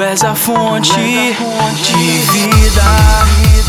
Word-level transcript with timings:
Tu 0.00 0.06
és 0.06 0.22
a 0.24 0.34
fonte 0.34 0.94
de 0.94 1.34
vida. 2.32 3.59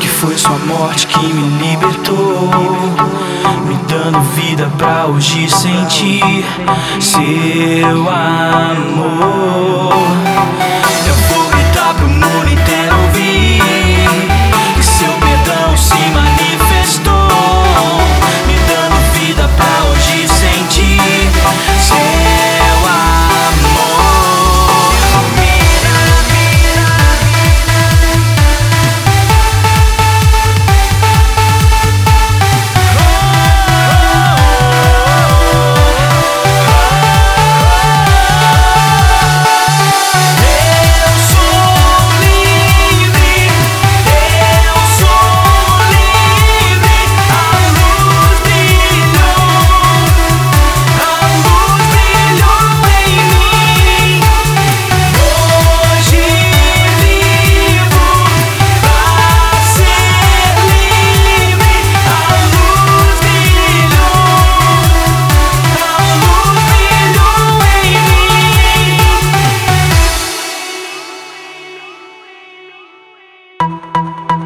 Que 0.00 0.08
foi 0.08 0.36
sua 0.36 0.58
morte 0.58 1.06
que 1.06 1.26
me 1.26 1.58
libertou, 1.58 2.50
me 3.66 3.74
dando 3.88 4.20
vida 4.34 4.70
pra 4.76 5.06
hoje 5.06 5.48
sentir 5.50 6.44
seu 7.00 8.08
amor. 8.08 9.89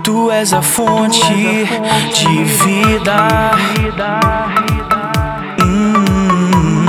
Tu 0.04 0.30
és 0.30 0.52
a 0.52 0.60
fonte 0.60 1.64
de 2.12 2.44
vida. 2.44 3.16
Hum, 5.62 6.84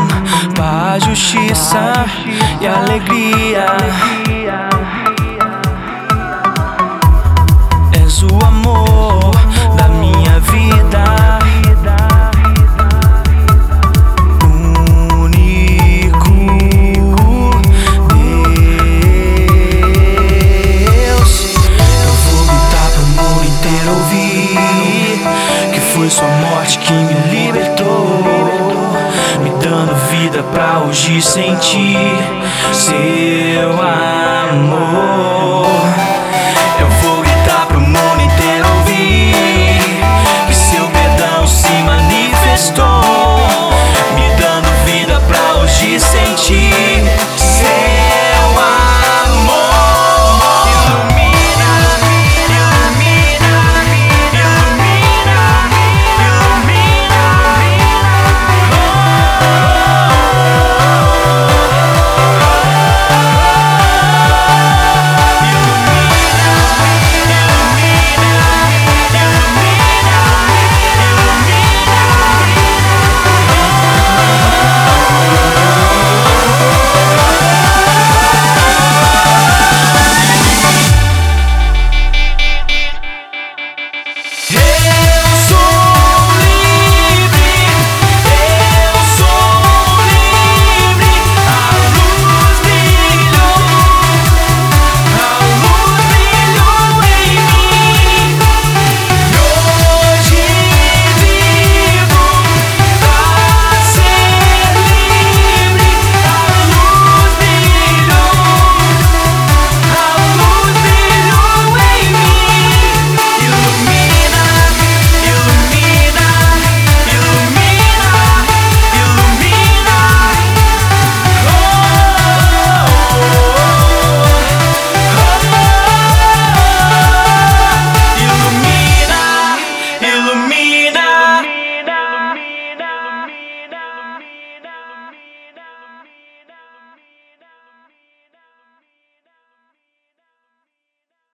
justiça 0.99 2.05
e 2.59 2.67
alegria. 2.67 3.67
És 8.03 8.21
o 8.23 8.45
amor 8.45 8.54
foi 26.05 26.09
sua 26.11 26.27
morte 26.27 26.77
que 26.77 26.93
me 26.93 27.13
libertou, 27.31 28.07
me 29.41 29.49
dando 29.63 29.95
vida 30.09 30.43
pra 30.53 30.81
hoje 30.81 31.19
sentir 31.21 31.97
seu 32.71 33.71
amor. 33.71 34.34
Hey 84.55 84.94